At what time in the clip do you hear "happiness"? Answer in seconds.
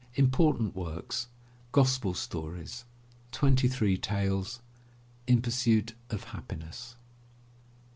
6.23-6.95